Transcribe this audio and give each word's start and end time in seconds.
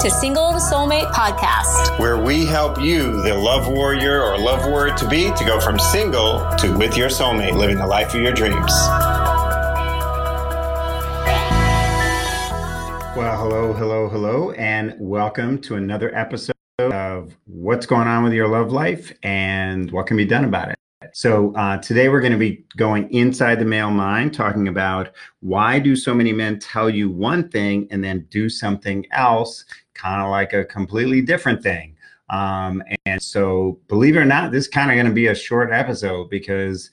to 0.00 0.10
Single 0.10 0.54
Soulmate 0.54 1.10
Podcast, 1.12 1.98
where 1.98 2.16
we 2.16 2.46
help 2.46 2.80
you, 2.80 3.20
the 3.20 3.34
love 3.34 3.68
warrior 3.68 4.22
or 4.22 4.38
love 4.38 4.64
warrior 4.64 4.94
to 4.96 5.06
be, 5.06 5.30
to 5.32 5.44
go 5.44 5.60
from 5.60 5.78
single 5.78 6.38
to 6.56 6.74
with 6.78 6.96
your 6.96 7.10
soulmate, 7.10 7.54
living 7.54 7.76
the 7.76 7.86
life 7.86 8.14
of 8.14 8.22
your 8.22 8.32
dreams. 8.32 8.72
Well, 13.14 13.36
hello, 13.36 13.74
hello, 13.74 14.08
hello, 14.08 14.52
and 14.52 14.94
welcome 14.98 15.60
to 15.60 15.74
another 15.74 16.16
episode 16.16 16.54
of 16.78 17.36
What's 17.44 17.84
Going 17.84 18.08
On 18.08 18.24
with 18.24 18.32
Your 18.32 18.48
Love 18.48 18.72
Life 18.72 19.12
and 19.22 19.90
What 19.90 20.06
Can 20.06 20.16
Be 20.16 20.24
Done 20.24 20.46
About 20.46 20.70
It. 20.70 20.76
So 21.12 21.52
uh, 21.54 21.78
today 21.78 22.08
we're 22.08 22.20
going 22.20 22.32
to 22.32 22.38
be 22.38 22.64
going 22.76 23.12
inside 23.12 23.58
the 23.58 23.64
male 23.64 23.90
mind, 23.90 24.32
talking 24.32 24.68
about 24.68 25.10
why 25.40 25.78
do 25.78 25.96
so 25.96 26.14
many 26.14 26.32
men 26.32 26.58
tell 26.58 26.88
you 26.88 27.10
one 27.10 27.48
thing 27.48 27.88
and 27.90 28.04
then 28.04 28.26
do 28.30 28.48
something 28.48 29.06
else, 29.10 29.64
kind 30.00 30.22
of 30.22 30.30
like 30.30 30.52
a 30.52 30.64
completely 30.64 31.20
different 31.20 31.62
thing. 31.62 31.96
Um, 32.30 32.82
and 33.06 33.20
so, 33.20 33.78
believe 33.88 34.16
it 34.16 34.20
or 34.20 34.24
not, 34.24 34.52
this 34.52 34.64
is 34.64 34.68
kind 34.68 34.90
of 34.90 34.94
going 34.94 35.06
to 35.06 35.12
be 35.12 35.26
a 35.26 35.34
short 35.34 35.72
episode 35.72 36.30
because 36.30 36.90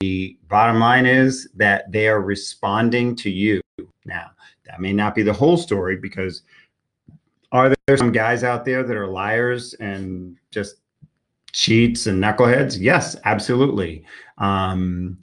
the 0.00 0.38
bottom 0.48 0.78
line 0.78 1.04
is 1.04 1.48
that 1.56 1.90
they 1.90 2.08
are 2.08 2.22
responding 2.22 3.16
to 3.16 3.30
you. 3.30 3.60
Now, 4.04 4.30
that 4.66 4.80
may 4.80 4.92
not 4.92 5.14
be 5.14 5.22
the 5.22 5.32
whole 5.32 5.56
story 5.56 5.96
because 5.96 6.42
are 7.50 7.74
there 7.86 7.96
some 7.96 8.12
guys 8.12 8.44
out 8.44 8.64
there 8.64 8.82
that 8.82 8.96
are 8.96 9.08
liars 9.08 9.74
and 9.74 10.36
just 10.50 10.76
cheats 11.52 12.06
and 12.06 12.22
knuckleheads? 12.22 12.76
Yes, 12.78 13.16
absolutely. 13.24 14.04
Um, 14.38 15.18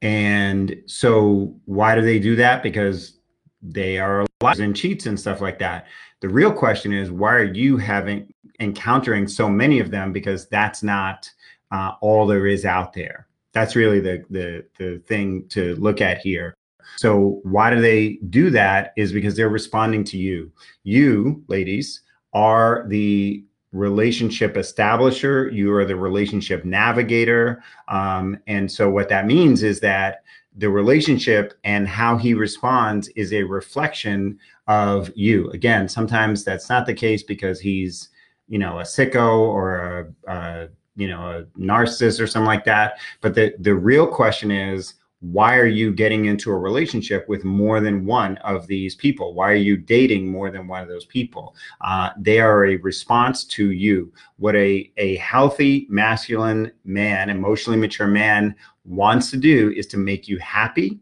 and 0.00 0.76
so 0.86 1.54
why 1.66 1.94
do 1.94 2.02
they 2.02 2.18
do 2.18 2.36
that? 2.36 2.62
Because 2.62 3.18
they 3.64 3.98
are 3.98 4.26
liars 4.42 4.60
and 4.60 4.76
cheats 4.76 5.06
and 5.06 5.18
stuff 5.18 5.40
like 5.40 5.58
that. 5.58 5.86
The 6.20 6.28
real 6.28 6.52
question 6.52 6.92
is 6.92 7.10
why 7.10 7.34
are 7.34 7.44
you 7.44 7.76
having 7.76 8.32
encountering 8.60 9.26
so 9.26 9.48
many 9.48 9.80
of 9.80 9.90
them? 9.90 10.12
Because 10.12 10.46
that's 10.48 10.82
not 10.82 11.30
uh, 11.72 11.92
all 12.00 12.26
there 12.26 12.46
is 12.46 12.64
out 12.64 12.92
there. 12.92 13.26
That's 13.52 13.74
really 13.74 14.00
the 14.00 14.24
the 14.30 14.64
the 14.78 14.98
thing 15.06 15.48
to 15.48 15.74
look 15.76 16.00
at 16.00 16.18
here. 16.18 16.54
So 16.96 17.40
why 17.44 17.70
do 17.74 17.80
they 17.80 18.18
do 18.28 18.50
that? 18.50 18.92
Is 18.96 19.12
because 19.12 19.36
they're 19.36 19.48
responding 19.48 20.04
to 20.04 20.18
you. 20.18 20.52
You, 20.82 21.42
ladies, 21.48 22.02
are 22.34 22.84
the 22.88 23.44
relationship 23.72 24.54
establisher, 24.54 25.52
you 25.52 25.72
are 25.74 25.84
the 25.84 25.96
relationship 25.96 26.64
navigator. 26.64 27.62
Um, 27.88 28.38
and 28.46 28.70
so, 28.70 28.88
what 28.88 29.08
that 29.08 29.26
means 29.26 29.62
is 29.62 29.80
that 29.80 30.22
the 30.56 30.70
relationship 30.70 31.54
and 31.64 31.88
how 31.88 32.16
he 32.16 32.34
responds 32.34 33.08
is 33.08 33.32
a 33.32 33.42
reflection 33.42 34.38
of 34.68 35.10
you. 35.14 35.50
Again, 35.50 35.88
sometimes 35.88 36.44
that's 36.44 36.68
not 36.68 36.86
the 36.86 36.94
case 36.94 37.22
because 37.22 37.60
he's, 37.60 38.10
you 38.48 38.58
know, 38.58 38.78
a 38.78 38.82
sicko 38.82 39.38
or 39.38 40.14
a, 40.26 40.32
a 40.32 40.68
you 40.96 41.08
know, 41.08 41.20
a 41.30 41.60
narcissist 41.60 42.20
or 42.20 42.26
something 42.26 42.46
like 42.46 42.64
that. 42.64 42.98
But 43.20 43.34
the 43.34 43.54
the 43.58 43.74
real 43.74 44.06
question 44.06 44.50
is 44.50 44.94
why 45.32 45.56
are 45.56 45.66
you 45.66 45.90
getting 45.90 46.26
into 46.26 46.50
a 46.50 46.58
relationship 46.58 47.26
with 47.30 47.44
more 47.44 47.80
than 47.80 48.04
one 48.04 48.36
of 48.38 48.66
these 48.66 48.94
people? 48.94 49.32
Why 49.32 49.52
are 49.52 49.56
you 49.56 49.76
dating 49.76 50.30
more 50.30 50.50
than 50.50 50.68
one 50.68 50.82
of 50.82 50.88
those 50.88 51.06
people? 51.06 51.56
Uh, 51.80 52.10
they 52.18 52.40
are 52.40 52.66
a 52.66 52.76
response 52.76 53.44
to 53.44 53.70
you. 53.70 54.12
What 54.36 54.54
a, 54.54 54.92
a 54.98 55.16
healthy, 55.16 55.86
masculine 55.88 56.72
man, 56.84 57.30
emotionally 57.30 57.78
mature 57.78 58.06
man 58.06 58.54
wants 58.84 59.30
to 59.30 59.36
do 59.36 59.72
is 59.76 59.86
to 59.88 59.96
make 59.96 60.28
you 60.28 60.38
happy 60.38 61.00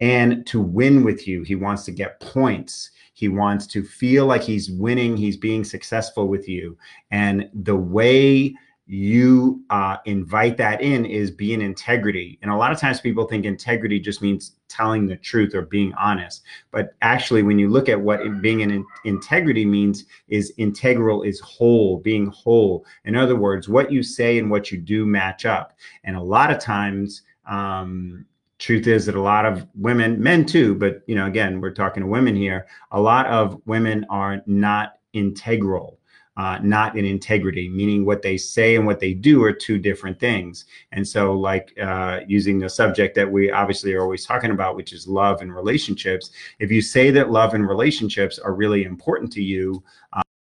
and 0.00 0.46
to 0.46 0.60
win 0.60 1.04
with 1.04 1.26
you. 1.26 1.42
He 1.42 1.54
wants 1.54 1.84
to 1.84 1.92
get 1.92 2.20
points. 2.20 2.90
He 3.14 3.28
wants 3.28 3.66
to 3.68 3.84
feel 3.84 4.26
like 4.26 4.42
he's 4.42 4.70
winning, 4.70 5.16
he's 5.16 5.36
being 5.36 5.62
successful 5.62 6.26
with 6.26 6.48
you. 6.48 6.76
And 7.10 7.48
the 7.54 7.76
way 7.76 8.54
you 8.86 9.62
uh, 9.70 9.96
invite 10.04 10.58
that 10.58 10.82
in 10.82 11.06
is 11.06 11.30
being 11.30 11.62
integrity. 11.62 12.38
And 12.42 12.50
a 12.50 12.56
lot 12.56 12.70
of 12.70 12.78
times 12.78 13.00
people 13.00 13.26
think 13.26 13.46
integrity 13.46 13.98
just 13.98 14.20
means 14.20 14.56
telling 14.68 15.06
the 15.06 15.16
truth 15.16 15.54
or 15.54 15.62
being 15.62 15.94
honest. 15.94 16.42
But 16.70 16.94
actually, 17.00 17.42
when 17.42 17.58
you 17.58 17.70
look 17.70 17.88
at 17.88 18.00
what 18.00 18.20
being 18.42 18.62
an 18.62 18.70
in- 18.70 18.86
integrity 19.04 19.64
means, 19.64 20.04
is 20.28 20.52
integral 20.58 21.22
is 21.22 21.40
whole, 21.40 21.98
being 22.00 22.26
whole. 22.26 22.84
In 23.04 23.16
other 23.16 23.36
words, 23.36 23.68
what 23.68 23.90
you 23.90 24.02
say 24.02 24.38
and 24.38 24.50
what 24.50 24.70
you 24.70 24.78
do 24.78 25.06
match 25.06 25.46
up. 25.46 25.72
And 26.04 26.14
a 26.14 26.22
lot 26.22 26.50
of 26.50 26.58
times, 26.58 27.22
um, 27.48 28.26
truth 28.58 28.86
is 28.86 29.06
that 29.06 29.14
a 29.14 29.20
lot 29.20 29.46
of 29.46 29.66
women, 29.74 30.22
men 30.22 30.44
too, 30.44 30.74
but 30.74 31.02
you 31.06 31.14
know, 31.14 31.26
again, 31.26 31.60
we're 31.60 31.70
talking 31.70 32.02
to 32.02 32.06
women 32.06 32.36
here. 32.36 32.66
A 32.92 33.00
lot 33.00 33.26
of 33.26 33.60
women 33.64 34.04
are 34.10 34.42
not 34.46 34.94
integral 35.14 35.98
uh, 36.36 36.58
not 36.62 36.96
in 36.96 37.04
integrity, 37.04 37.68
meaning 37.68 38.04
what 38.04 38.22
they 38.22 38.36
say 38.36 38.76
and 38.76 38.86
what 38.86 39.00
they 39.00 39.14
do 39.14 39.42
are 39.44 39.52
two 39.52 39.78
different 39.78 40.18
things. 40.18 40.64
And 40.92 41.06
so, 41.06 41.32
like 41.32 41.72
uh, 41.80 42.20
using 42.26 42.58
the 42.58 42.68
subject 42.68 43.14
that 43.14 43.30
we 43.30 43.50
obviously 43.50 43.94
are 43.94 44.02
always 44.02 44.26
talking 44.26 44.50
about, 44.50 44.76
which 44.76 44.92
is 44.92 45.06
love 45.06 45.42
and 45.42 45.54
relationships, 45.54 46.30
if 46.58 46.70
you 46.70 46.82
say 46.82 47.10
that 47.12 47.30
love 47.30 47.54
and 47.54 47.68
relationships 47.68 48.38
are 48.38 48.54
really 48.54 48.84
important 48.84 49.32
to 49.34 49.42
you, 49.42 49.82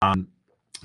um, 0.01 0.27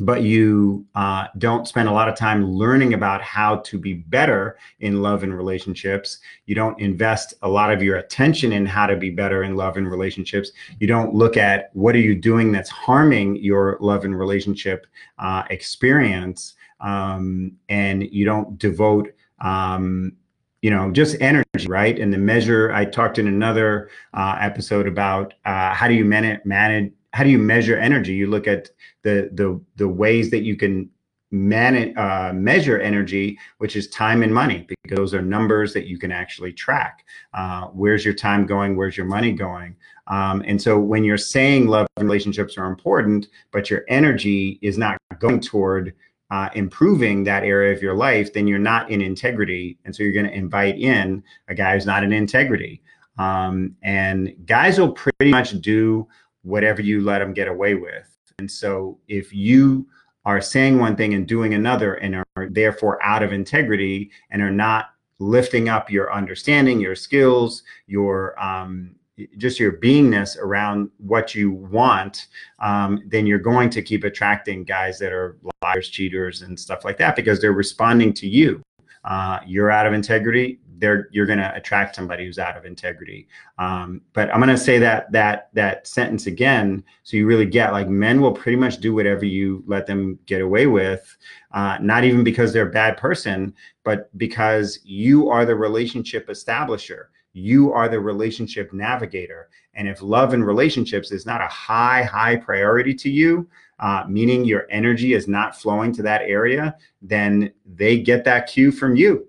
but 0.01 0.23
you 0.23 0.87
uh, 0.95 1.27
don't 1.39 1.67
spend 1.67 1.89
a 1.89 1.93
lot 1.93 2.09
of 2.09 2.17
time 2.17 2.45
learning 2.45 2.95
about 2.95 3.21
how 3.23 3.57
to 3.57 3.79
be 3.79 3.95
better 3.95 4.57
in 4.81 5.03
love 5.03 5.23
and 5.23 5.37
relationships. 5.37 6.19
You 6.47 6.55
don't 6.55 6.79
invest 6.81 7.35
a 7.43 7.49
lot 7.49 7.73
of 7.73 7.83
your 7.83 7.97
attention 7.97 8.53
in 8.53 8.67
how 8.67 8.87
to 8.87 8.97
be 8.97 9.11
better 9.11 9.43
in 9.43 9.57
love 9.57 9.77
and 9.77 9.91
relationships. 9.91 10.53
You 10.79 10.87
don't 10.87 11.15
look 11.15 11.37
at 11.37 11.71
what 11.73 11.95
are 11.95 12.01
you 12.01 12.15
doing 12.15 12.53
that's 12.53 12.71
harming 12.71 13.37
your 13.37 13.79
love 13.81 14.05
and 14.05 14.19
relationship 14.19 14.87
uh, 15.19 15.45
experience, 15.51 16.55
um, 16.81 17.53
and 17.69 18.05
you 18.13 18.25
don't 18.25 18.59
devote. 18.59 19.13
Um, 19.41 20.13
you 20.61 20.71
know, 20.71 20.91
just 20.91 21.17
energy, 21.21 21.69
right? 21.69 21.97
And 22.01 22.13
the 22.13 22.19
measure 22.19 22.73
I 22.73 22.85
talked 22.85 23.21
in 23.21 23.29
another 23.29 23.91
uh, 24.13 24.39
episode 24.41 24.89
about 24.89 25.35
uh, 25.45 25.73
how 25.73 25.87
do 25.87 25.95
you 25.95 26.05
manage 26.05 26.45
manage 26.45 26.93
how 27.13 27.25
do 27.25 27.31
you 27.31 27.39
measure 27.39 27.77
energy? 27.77 28.15
You 28.15 28.29
look 28.29 28.47
at 28.47 28.71
the 29.03 29.31
the 29.33 29.61
the 29.77 29.89
ways 29.89 30.31
that 30.31 30.43
you 30.43 30.57
can 30.57 30.91
manage 31.31 31.95
uh, 31.97 32.33
measure 32.33 32.79
energy, 32.79 33.39
which 33.59 33.77
is 33.77 33.89
time 33.89 34.23
and 34.23 34.33
money, 34.33 34.67
because 34.83 34.97
those 34.97 35.15
are 35.15 35.23
numbers 35.23 35.75
that 35.75 35.87
you 35.87 35.99
can 35.99 36.11
actually 36.11 36.53
track. 36.53 37.05
Uh, 37.35 37.67
where's 37.67 38.05
your 38.05 38.15
time 38.15 38.47
going? 38.47 38.77
Where's 38.77 38.97
your 38.97 39.07
money 39.07 39.33
going? 39.33 39.77
Um, 40.07 40.43
and 40.47 40.61
so 40.61 40.79
when 40.79 41.05
you're 41.05 41.19
saying 41.19 41.67
love 41.67 41.87
and 41.97 42.09
relationships 42.09 42.57
are 42.57 42.67
important, 42.67 43.29
but 43.53 43.69
your 43.69 43.85
energy 43.89 44.59
is 44.63 44.79
not 44.79 44.97
going 45.19 45.41
toward 45.41 45.95
uh, 46.31 46.49
improving 46.55 47.25
that 47.25 47.45
area 47.45 47.75
of 47.75 47.83
your 47.83 47.95
life, 47.95 48.33
then 48.33 48.47
you're 48.47 48.59
not 48.59 48.91
in 48.91 49.01
integrity. 49.01 49.79
And 49.85 49.95
so 49.95 50.03
you're 50.03 50.13
going 50.13 50.27
to 50.27 50.35
invite 50.35 50.79
in 50.79 51.23
a 51.49 51.55
guy 51.55 51.75
who's 51.75 51.87
not 51.87 52.03
in 52.03 52.13
integrity. 52.13 52.83
Um, 53.19 53.75
and 53.83 54.35
guys 54.47 54.79
will 54.79 54.93
pretty 54.93 55.31
much 55.31 55.61
do 55.61 56.07
whatever 56.43 56.82
you 56.82 57.00
let 57.00 57.19
them 57.19 57.32
get 57.32 57.49
away 57.49 57.75
with. 57.75 58.09
And 58.38 58.50
so 58.50 58.99
if 59.09 59.32
you 59.32 59.87
are 60.25 60.41
saying 60.41 60.78
one 60.78 60.97
thing 60.97 61.15
and 61.15 61.26
doing 61.26 61.54
another 61.54 61.94
and 61.94 62.15
are 62.15 62.49
therefore 62.50 63.03
out 63.03 63.22
of 63.22 63.32
integrity 63.32 64.10
and 64.31 64.43
are 64.43 64.50
not 64.50 64.91
lifting 65.19 65.69
up 65.69 65.91
your 65.91 66.12
understanding, 66.12 66.81
your 66.81 66.94
skills, 66.94 67.62
your 67.87 68.38
um, 68.43 68.94
just 69.37 69.59
your 69.59 69.72
beingness 69.72 70.38
around 70.38 70.91
what 70.99 71.34
you 71.34 71.50
want, 71.50 72.28
um, 72.60 73.03
then 73.06 73.26
you're 73.26 73.38
going 73.38 73.69
to 73.70 73.82
keep 73.82 74.05
attracting 74.05 74.62
guys 74.65 74.99
that 74.99 75.12
are 75.12 75.37
liars, 75.62 75.88
cheaters, 75.88 76.43
and 76.43 76.59
stuff 76.59 76.84
like 76.84 76.97
that 76.99 77.16
because 77.16 77.41
they're 77.41 77.53
responding 77.53 78.12
to 78.12 78.28
you. 78.28 78.62
Uh, 79.05 79.41
you're 79.47 79.70
out 79.70 79.87
of 79.87 79.93
integrity 79.93 80.60
they're 80.78 81.09
you're 81.11 81.27
going 81.27 81.39
to 81.39 81.55
attract 81.55 81.94
somebody 81.94 82.25
who's 82.25 82.39
out 82.39 82.56
of 82.56 82.65
integrity. 82.65 83.28
Um, 83.59 84.00
but 84.12 84.33
I'm 84.33 84.41
going 84.41 84.55
to 84.55 84.59
say 84.59 84.79
that 84.79 85.11
that 85.12 85.49
that 85.55 85.87
sentence 85.87 86.26
again, 86.26 86.85
so 87.03 87.17
you 87.17 87.26
really 87.26 87.47
get 87.47 87.73
like 87.73 87.88
men 87.88 88.20
will 88.20 88.32
pretty 88.32 88.56
much 88.56 88.79
do 88.79 88.94
whatever 88.94 89.25
you 89.25 89.62
let 89.67 89.87
them 89.87 90.19
get 90.26 90.41
away 90.41 90.67
with, 90.67 91.17
uh, 91.53 91.79
not 91.81 92.05
even 92.05 92.25
because 92.25 92.53
they're 92.53 92.69
a 92.69 92.73
bad 92.73 92.97
person, 92.97 93.55
but 93.85 94.17
because 94.19 94.81
you 94.85 95.29
are 95.29 95.44
the 95.44 95.56
relationship 95.56 96.29
establisher. 96.29 97.06
You 97.35 97.73
are 97.73 97.88
the 97.88 98.00
relationship 98.00 98.73
navigator. 98.73 99.49
And 99.75 99.87
if 99.87 100.03
love 100.03 100.32
and 100.35 100.44
relationships 100.44 101.12
is 101.12 101.25
not 101.25 101.41
a 101.41 101.47
high, 101.47 102.03
high 102.03 102.37
priority 102.37 102.94
to 102.94 103.11
you, 103.11 103.49
uh, 103.79 104.05
meaning 104.08 104.44
your 104.44 104.67
energy 104.70 105.12
is 105.12 105.29
not 105.29 105.55
flowing 105.55 105.93
to 105.93 106.03
that 106.03 106.23
area, 106.23 106.76
then 107.00 107.53
they 107.64 108.00
get 108.00 108.25
that 108.25 108.49
cue 108.49 108.73
from 108.73 108.97
you 108.97 109.28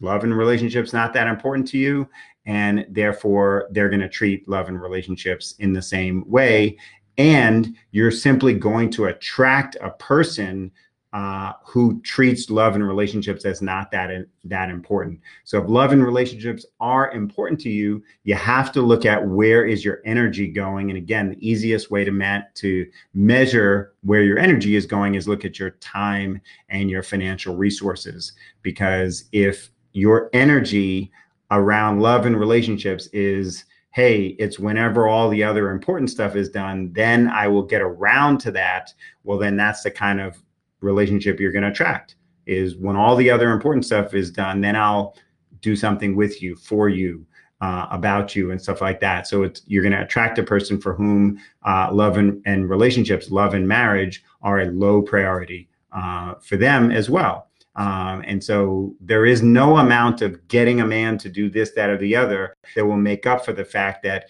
love 0.00 0.24
and 0.24 0.36
relationships 0.36 0.92
not 0.92 1.12
that 1.12 1.26
important 1.26 1.66
to 1.68 1.78
you 1.78 2.08
and 2.46 2.86
therefore 2.88 3.68
they're 3.70 3.88
going 3.88 4.00
to 4.00 4.08
treat 4.08 4.48
love 4.48 4.68
and 4.68 4.80
relationships 4.80 5.54
in 5.58 5.72
the 5.72 5.82
same 5.82 6.28
way 6.28 6.76
and 7.18 7.76
you're 7.90 8.10
simply 8.10 8.54
going 8.54 8.90
to 8.90 9.06
attract 9.06 9.76
a 9.82 9.90
person 9.90 10.70
uh, 11.12 11.54
who 11.64 12.00
treats 12.02 12.50
love 12.50 12.76
and 12.76 12.86
relationships 12.86 13.44
as 13.44 13.60
not 13.60 13.90
that 13.90 14.26
that 14.44 14.70
important. 14.70 15.20
So 15.44 15.60
if 15.60 15.68
love 15.68 15.90
and 15.90 16.04
relationships 16.04 16.64
are 16.78 17.10
important 17.10 17.60
to 17.62 17.68
you, 17.68 18.02
you 18.22 18.36
have 18.36 18.70
to 18.72 18.82
look 18.82 19.04
at 19.04 19.26
where 19.26 19.66
is 19.66 19.84
your 19.84 20.00
energy 20.04 20.46
going. 20.46 20.88
And 20.88 20.96
again, 20.96 21.30
the 21.30 21.48
easiest 21.48 21.90
way 21.90 22.04
to 22.04 22.12
met 22.12 22.54
to 22.56 22.86
measure 23.12 23.94
where 24.02 24.22
your 24.22 24.38
energy 24.38 24.76
is 24.76 24.86
going 24.86 25.16
is 25.16 25.26
look 25.26 25.44
at 25.44 25.58
your 25.58 25.70
time 25.70 26.40
and 26.68 26.88
your 26.88 27.02
financial 27.02 27.56
resources. 27.56 28.32
Because 28.62 29.24
if 29.32 29.70
your 29.92 30.30
energy 30.32 31.10
around 31.50 32.00
love 32.00 32.26
and 32.26 32.38
relationships 32.38 33.08
is 33.12 33.64
hey, 33.92 34.36
it's 34.38 34.56
whenever 34.56 35.08
all 35.08 35.28
the 35.28 35.42
other 35.42 35.68
important 35.68 36.08
stuff 36.08 36.36
is 36.36 36.48
done, 36.48 36.92
then 36.92 37.28
I 37.28 37.48
will 37.48 37.64
get 37.64 37.82
around 37.82 38.38
to 38.38 38.52
that. 38.52 38.94
Well, 39.24 39.36
then 39.36 39.56
that's 39.56 39.82
the 39.82 39.90
kind 39.90 40.20
of 40.20 40.40
relationship 40.80 41.40
you're 41.40 41.50
going 41.50 41.64
to 41.64 41.70
attract 41.70 42.14
is 42.46 42.76
when 42.76 42.96
all 42.96 43.16
the 43.16 43.30
other 43.30 43.50
important 43.50 43.84
stuff 43.84 44.14
is 44.14 44.30
done 44.30 44.60
then 44.60 44.76
i'll 44.76 45.16
do 45.60 45.76
something 45.76 46.16
with 46.16 46.42
you 46.42 46.56
for 46.56 46.88
you 46.88 47.24
uh, 47.60 47.86
about 47.90 48.34
you 48.34 48.50
and 48.50 48.60
stuff 48.60 48.80
like 48.80 49.00
that 49.00 49.26
so 49.26 49.42
it's 49.42 49.62
you're 49.66 49.82
going 49.82 49.92
to 49.92 50.02
attract 50.02 50.38
a 50.38 50.42
person 50.42 50.80
for 50.80 50.94
whom 50.94 51.38
uh, 51.66 51.90
love 51.92 52.16
and, 52.16 52.42
and 52.46 52.70
relationships 52.70 53.30
love 53.30 53.52
and 53.52 53.68
marriage 53.68 54.24
are 54.42 54.60
a 54.60 54.70
low 54.70 55.02
priority 55.02 55.68
uh, 55.92 56.34
for 56.36 56.56
them 56.56 56.90
as 56.90 57.10
well 57.10 57.49
um, 57.76 58.22
and 58.26 58.42
so 58.42 58.94
there 59.00 59.26
is 59.26 59.42
no 59.42 59.78
amount 59.78 60.22
of 60.22 60.46
getting 60.48 60.80
a 60.80 60.86
man 60.86 61.16
to 61.18 61.28
do 61.28 61.48
this 61.48 61.72
that 61.72 61.90
or 61.90 61.98
the 61.98 62.16
other 62.16 62.54
that 62.74 62.84
will 62.84 62.96
make 62.96 63.26
up 63.26 63.44
for 63.44 63.52
the 63.52 63.64
fact 63.64 64.02
that 64.02 64.26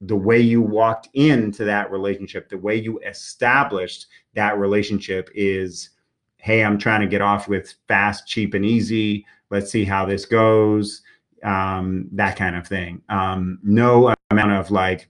the 0.00 0.16
way 0.16 0.38
you 0.38 0.60
walked 0.60 1.08
into 1.14 1.64
that 1.64 1.90
relationship 1.90 2.48
the 2.48 2.58
way 2.58 2.76
you 2.76 2.98
established 3.00 4.06
that 4.34 4.58
relationship 4.58 5.30
is 5.34 5.90
hey, 6.44 6.62
I'm 6.62 6.76
trying 6.76 7.00
to 7.00 7.06
get 7.06 7.22
off 7.22 7.48
with 7.48 7.74
fast, 7.88 8.28
cheap, 8.28 8.52
and 8.52 8.66
easy. 8.66 9.24
Let's 9.48 9.70
see 9.70 9.82
how 9.82 10.04
this 10.04 10.26
goes. 10.26 11.00
Um, 11.42 12.06
that 12.12 12.36
kind 12.36 12.54
of 12.54 12.66
thing. 12.68 13.00
Um, 13.08 13.58
no 13.62 14.14
amount 14.30 14.52
of 14.52 14.70
like, 14.70 15.08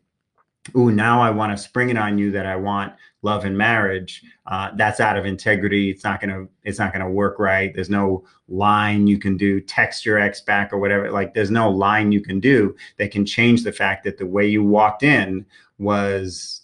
ooh, 0.77 0.91
now 0.91 1.21
I 1.21 1.31
want 1.31 1.57
to 1.57 1.63
spring 1.63 1.91
it 1.91 1.99
on 1.99 2.19
you 2.19 2.31
that 2.33 2.47
I 2.47 2.57
want 2.57 2.93
love 3.23 3.45
and 3.45 3.57
marriage. 3.57 4.23
Uh, 4.47 4.71
that's 4.77 5.01
out 5.01 5.17
of 5.17 5.27
integrity. 5.27 5.91
It's 5.91 6.05
not 6.05 6.21
gonna. 6.21 6.47
It's 6.63 6.79
not 6.79 6.93
gonna 6.93 7.11
work 7.11 7.39
right. 7.39 7.75
There's 7.75 7.91
no 7.91 8.25
line 8.49 9.07
you 9.07 9.19
can 9.19 9.37
do. 9.37 9.61
Text 9.61 10.05
your 10.05 10.19
ex 10.19 10.41
back 10.41 10.73
or 10.73 10.79
whatever. 10.79 11.11
Like, 11.11 11.35
there's 11.35 11.51
no 11.51 11.71
line 11.71 12.13
you 12.13 12.21
can 12.21 12.41
do 12.41 12.75
that 12.99 13.11
can 13.11 13.25
change 13.25 13.65
the 13.65 13.73
fact 13.73 14.05
that 14.05 14.19
the 14.19 14.27
way 14.27 14.47
you 14.47 14.63
walked 14.63 15.03
in 15.03 15.47
was, 15.79 16.63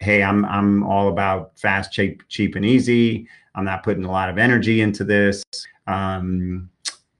hey, 0.00 0.22
I'm 0.22 0.44
I'm 0.44 0.82
all 0.84 1.08
about 1.08 1.58
fast, 1.58 1.92
cheap, 1.92 2.22
cheap, 2.28 2.54
and 2.54 2.64
easy. 2.64 3.28
I'm 3.54 3.64
not 3.64 3.82
putting 3.82 4.04
a 4.04 4.10
lot 4.10 4.28
of 4.28 4.38
energy 4.38 4.80
into 4.80 5.02
this. 5.02 5.42
Um, 5.86 6.68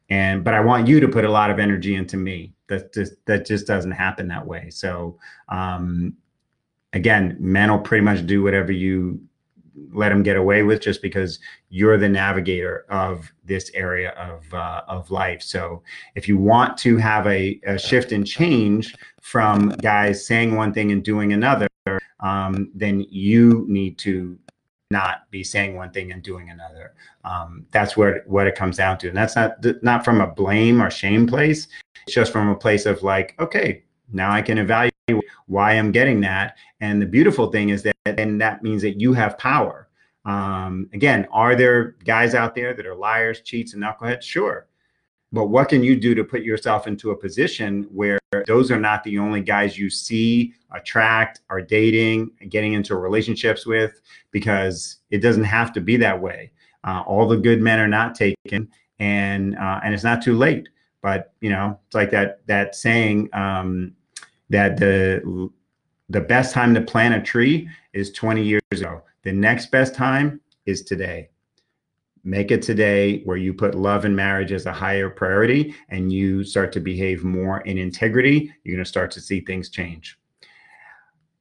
and 0.09 0.45
but 0.45 0.55
I 0.55 0.61
want 0.61 0.87
you 0.87 1.01
to 1.01 1.09
put 1.09 1.25
a 1.25 1.31
lot 1.31 1.51
of 1.51 1.59
energy 1.59 1.95
into 1.95 2.17
me. 2.17 2.53
That 2.69 2.93
just 2.93 3.15
that 3.27 3.47
just 3.47 3.67
doesn't 3.67 3.93
happen 3.93 4.29
that 4.29 4.47
way. 4.47 4.71
So 4.71 5.19
um, 5.49 6.17
again, 6.93 7.37
men 7.39 7.71
will 7.71 7.79
pretty 7.79 8.05
much 8.05 8.27
do 8.27 8.43
whatever 8.43 8.73
you 8.73 9.21
let 9.93 10.09
them 10.09 10.23
get 10.23 10.37
away 10.37 10.63
with, 10.63 10.81
just 10.81 11.03
because 11.03 11.39
you're 11.69 11.99
the 11.99 12.09
navigator 12.09 12.87
of 12.89 13.31
this 13.45 13.71
area 13.75 14.11
of 14.13 14.53
uh, 14.55 14.83
of 14.89 15.11
life. 15.11 15.43
So 15.43 15.83
if 16.15 16.29
you 16.29 16.39
want 16.39 16.79
to 16.79 16.97
have 16.97 17.27
a, 17.27 17.61
a 17.67 17.79
shift 17.79 18.13
and 18.13 18.27
change 18.27 18.95
from 19.21 19.69
guys 19.83 20.27
saying 20.27 20.55
one 20.55 20.73
thing 20.73 20.93
and 20.93 21.05
doing 21.05 21.33
another, 21.33 21.69
um, 22.21 22.71
then 22.75 23.05
you 23.11 23.67
need 23.69 23.99
to 23.99 24.39
not 24.91 25.31
be 25.31 25.43
saying 25.43 25.75
one 25.75 25.91
thing 25.91 26.13
and 26.13 26.23
doing 26.23 26.51
another. 26.51 26.95
Um, 27.25 27.67
that's 27.73 27.97
where 27.97 28.23
what 28.27 28.47
it 28.47 28.55
comes 28.55 28.77
down 28.77 28.99
to, 28.99 29.09
and 29.09 29.17
that's 29.17 29.37
not 29.37 29.65
not 29.83 30.05
from 30.05 30.21
a 30.21 30.27
blame 30.27 30.83
or 30.83 30.91
shame 30.91 31.27
place. 31.27 31.69
It's 32.07 32.15
just 32.15 32.33
from 32.33 32.49
a 32.49 32.57
place 32.57 32.87
of 32.87 33.03
like, 33.03 33.35
okay, 33.39 33.83
now 34.13 34.31
I 34.31 34.43
can 34.43 34.59
evaluate 34.59 34.93
why 35.47 35.73
I'm 35.73 35.93
getting 35.93 36.21
that. 36.21 36.57
And 36.81 37.03
the 37.03 37.07
beautiful 37.07 37.51
thing 37.51 37.71
is 37.71 37.83
that, 37.83 37.97
and 38.07 38.41
that 38.41 38.63
means 38.63 38.83
that 38.83 39.01
you 39.01 39.13
have 39.13 39.39
power. 39.39 39.89
Um, 40.25 40.89
again, 40.93 41.27
are 41.31 41.55
there 41.55 41.97
guys 42.05 42.35
out 42.35 42.55
there 42.55 42.75
that 42.75 42.87
are 42.87 42.95
liars, 42.95 43.41
cheats, 43.41 43.75
and 43.75 43.83
knuckleheads? 43.83 44.23
Sure. 44.23 44.67
But 45.37 45.49
what 45.49 45.69
can 45.69 45.85
you 45.85 45.97
do 45.97 46.15
to 46.15 46.25
put 46.25 46.41
yourself 46.41 46.87
into 46.87 47.11
a 47.11 47.17
position 47.17 47.87
where 47.93 48.19
those 48.47 48.71
are 48.71 48.81
not 48.81 49.05
the 49.05 49.19
only 49.19 49.43
guys 49.43 49.77
you 49.77 49.91
see, 49.91 50.55
attract, 50.73 51.41
are 51.51 51.61
dating, 51.61 52.31
getting 52.49 52.73
into 52.73 52.97
relationships 52.97 53.67
with? 53.67 54.01
Because 54.31 54.97
it 55.11 55.19
doesn't 55.19 55.45
have 55.45 55.75
to 55.75 55.83
be 55.83 55.99
that 55.99 56.19
way. 56.19 56.53
Uh, 56.85 57.03
all 57.07 57.29
the 57.29 57.37
good 57.37 57.61
men 57.61 57.79
are 57.79 57.87
not 57.87 58.15
taken, 58.15 58.67
and 58.99 59.59
uh, 59.59 59.81
and 59.85 59.93
it's 59.93 60.05
not 60.05 60.23
too 60.23 60.39
late. 60.39 60.71
But 61.03 61.35
you 61.43 61.51
know, 61.51 61.79
it's 61.85 61.95
like 61.95 62.11
that 62.13 62.41
that 62.47 62.75
saying 62.75 63.29
um, 63.35 63.93
that 64.49 64.79
the 64.79 65.51
the 66.09 66.21
best 66.23 66.55
time 66.55 66.75
to 66.75 66.81
plant 66.81 67.15
a 67.15 67.21
tree 67.21 67.69
is 67.93 68.11
20 68.13 68.43
years 68.43 68.63
ago. 68.73 69.03
The 69.23 69.33
next 69.33 69.71
best 69.71 69.95
time 69.95 70.41
is 70.65 70.81
today 70.81 71.29
make 72.27 72.51
it 72.51 72.61
today 72.61 73.21
where 73.21 73.37
you 73.37 73.55
put 73.55 73.75
love 73.75 74.05
and 74.05 74.17
marriage 74.17 74.51
as 74.51 74.67
a 74.67 74.73
higher 74.73 75.09
priority 75.09 75.75
and 75.89 76.13
you 76.13 76.43
start 76.43 76.73
to 76.73 76.81
behave 76.81 77.23
more 77.23 77.61
in 77.61 77.79
integrity 77.79 78.53
you're 78.65 78.75
going 78.75 78.85
to 78.85 78.89
start 78.89 79.11
to 79.13 79.21
see 79.21 79.41
things 79.41 79.71
change. 79.71 80.19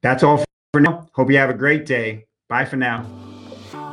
That's 0.02 0.22
all 0.22 0.46
for 0.72 0.80
now. 0.80 1.10
Hope 1.14 1.32
you 1.32 1.38
have 1.38 1.50
a 1.50 1.56
great 1.56 1.88
day. 1.88 2.28
Bye 2.48 2.66
for 2.66 2.76
now. 2.76 3.06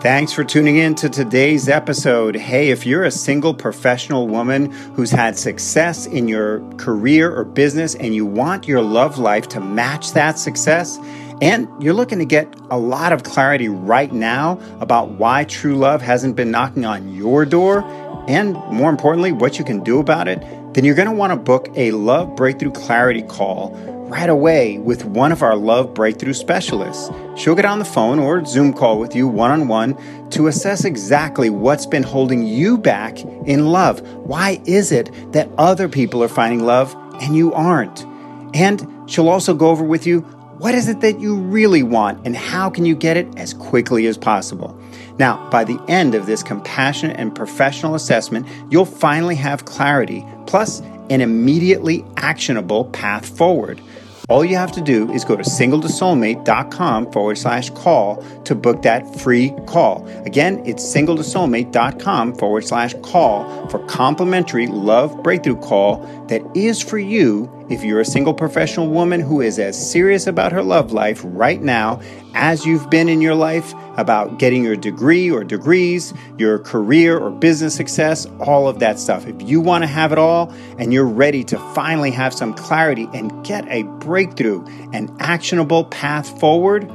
Thanks 0.02 0.32
for 0.32 0.44
tuning 0.44 0.76
in 0.76 0.94
to 0.96 1.08
today's 1.08 1.68
episode. 1.68 2.34
Hey, 2.34 2.70
if 2.70 2.84
you're 2.84 3.04
a 3.04 3.10
single 3.10 3.54
professional 3.54 4.26
woman 4.28 4.70
who's 4.94 5.12
had 5.12 5.38
success 5.38 6.06
in 6.06 6.28
your 6.28 6.60
career 6.72 7.32
or 7.34 7.44
business 7.44 7.94
and 7.94 8.14
you 8.14 8.26
want 8.26 8.66
your 8.66 8.82
love 8.82 9.18
life 9.18 9.48
to 9.50 9.60
match 9.60 10.12
that 10.12 10.38
success, 10.38 10.98
and 11.42 11.68
you're 11.82 11.92
looking 11.92 12.20
to 12.20 12.24
get 12.24 12.54
a 12.70 12.78
lot 12.78 13.12
of 13.12 13.24
clarity 13.24 13.68
right 13.68 14.12
now 14.12 14.60
about 14.78 15.10
why 15.10 15.42
true 15.42 15.74
love 15.74 16.00
hasn't 16.00 16.36
been 16.36 16.52
knocking 16.52 16.84
on 16.84 17.12
your 17.12 17.44
door, 17.44 17.82
and 18.28 18.54
more 18.70 18.88
importantly, 18.88 19.32
what 19.32 19.58
you 19.58 19.64
can 19.64 19.82
do 19.82 19.98
about 19.98 20.28
it, 20.28 20.40
then 20.72 20.84
you're 20.84 20.94
going 20.94 21.08
to 21.08 21.14
want 21.14 21.32
to 21.32 21.36
book 21.36 21.68
a 21.74 21.90
Love 21.90 22.36
Breakthrough 22.36 22.70
Clarity 22.70 23.22
call 23.22 23.72
right 24.08 24.28
away 24.28 24.78
with 24.78 25.04
one 25.04 25.32
of 25.32 25.42
our 25.42 25.56
Love 25.56 25.94
Breakthrough 25.94 26.32
specialists. 26.32 27.10
She'll 27.36 27.56
get 27.56 27.64
on 27.64 27.80
the 27.80 27.84
phone 27.84 28.20
or 28.20 28.44
Zoom 28.44 28.72
call 28.72 29.00
with 29.00 29.16
you 29.16 29.26
one 29.26 29.50
on 29.50 29.66
one 29.66 30.30
to 30.30 30.46
assess 30.46 30.84
exactly 30.84 31.50
what's 31.50 31.86
been 31.86 32.04
holding 32.04 32.46
you 32.46 32.78
back 32.78 33.20
in 33.20 33.66
love. 33.66 34.00
Why 34.18 34.62
is 34.64 34.92
it 34.92 35.10
that 35.32 35.50
other 35.58 35.88
people 35.88 36.22
are 36.22 36.28
finding 36.28 36.60
love 36.60 36.94
and 37.20 37.34
you 37.34 37.52
aren't? 37.52 38.06
And 38.54 39.10
she'll 39.10 39.28
also 39.28 39.54
go 39.54 39.70
over 39.70 39.82
with 39.82 40.06
you 40.06 40.24
what 40.62 40.76
is 40.76 40.88
it 40.88 41.00
that 41.00 41.18
you 41.18 41.34
really 41.34 41.82
want 41.82 42.24
and 42.24 42.36
how 42.36 42.70
can 42.70 42.86
you 42.86 42.94
get 42.94 43.16
it 43.16 43.26
as 43.36 43.52
quickly 43.52 44.06
as 44.06 44.16
possible? 44.16 44.80
Now, 45.18 45.50
by 45.50 45.64
the 45.64 45.76
end 45.88 46.14
of 46.14 46.26
this 46.26 46.44
compassionate 46.44 47.16
and 47.18 47.34
professional 47.34 47.96
assessment, 47.96 48.46
you'll 48.70 48.84
finally 48.84 49.34
have 49.34 49.64
clarity, 49.64 50.24
plus 50.46 50.78
an 51.10 51.20
immediately 51.20 52.04
actionable 52.16 52.84
path 52.84 53.36
forward. 53.36 53.80
All 54.28 54.44
you 54.44 54.54
have 54.56 54.70
to 54.72 54.80
do 54.80 55.10
is 55.10 55.24
go 55.24 55.34
to 55.34 55.42
singletosoulmate.com 55.42 57.10
forward 57.10 57.38
slash 57.38 57.70
call 57.70 58.24
to 58.44 58.54
book 58.54 58.82
that 58.82 59.18
free 59.20 59.52
call. 59.66 60.06
Again, 60.24 60.62
it's 60.64 60.84
singletosoulmate.com 60.84 62.36
forward 62.36 62.64
slash 62.64 62.94
call 63.02 63.68
for 63.68 63.84
complimentary 63.86 64.68
love 64.68 65.24
breakthrough 65.24 65.56
call 65.56 66.06
that 66.28 66.40
is 66.56 66.80
for 66.80 66.98
you 66.98 67.50
if 67.72 67.82
you're 67.82 68.00
a 68.00 68.04
single 68.04 68.34
professional 68.34 68.88
woman 68.88 69.20
who 69.20 69.40
is 69.40 69.58
as 69.58 69.90
serious 69.90 70.26
about 70.26 70.52
her 70.52 70.62
love 70.62 70.92
life 70.92 71.22
right 71.24 71.60
now 71.62 72.00
as 72.34 72.66
you've 72.66 72.90
been 72.90 73.08
in 73.08 73.20
your 73.22 73.34
life 73.34 73.72
about 73.96 74.38
getting 74.38 74.62
your 74.62 74.76
degree 74.76 75.30
or 75.30 75.42
degrees, 75.42 76.12
your 76.38 76.58
career 76.58 77.18
or 77.18 77.30
business 77.30 77.74
success, 77.74 78.26
all 78.40 78.68
of 78.68 78.78
that 78.80 78.98
stuff. 78.98 79.26
If 79.26 79.40
you 79.42 79.60
want 79.60 79.84
to 79.84 79.88
have 79.88 80.12
it 80.12 80.18
all 80.18 80.52
and 80.78 80.92
you're 80.92 81.06
ready 81.06 81.44
to 81.44 81.58
finally 81.74 82.10
have 82.10 82.34
some 82.34 82.52
clarity 82.52 83.08
and 83.14 83.44
get 83.44 83.66
a 83.68 83.84
breakthrough, 83.84 84.64
an 84.92 85.14
actionable 85.18 85.84
path 85.84 86.38
forward, 86.38 86.90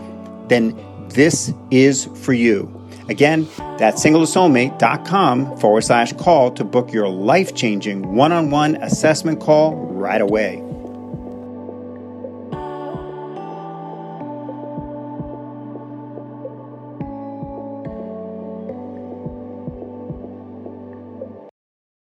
then 0.48 0.80
this 1.10 1.54
is 1.72 2.06
for 2.24 2.34
you. 2.34 2.74
Again, 3.10 3.48
that's 3.78 4.04
singletosoulmate.com 4.04 5.58
forward 5.58 5.82
slash 5.82 6.14
call 6.14 6.52
to 6.52 6.64
book 6.64 6.92
your 6.92 7.08
life 7.08 7.56
changing 7.56 8.16
one 8.16 8.32
on 8.32 8.52
one 8.52 8.76
assessment 8.76 9.40
call 9.40 9.76
right 9.76 10.22
away. 10.22 10.67